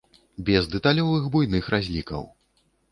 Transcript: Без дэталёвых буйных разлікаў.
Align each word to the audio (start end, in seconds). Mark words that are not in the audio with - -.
Без 0.47 0.63
дэталёвых 0.75 1.29
буйных 1.37 1.71
разлікаў. 1.77 2.23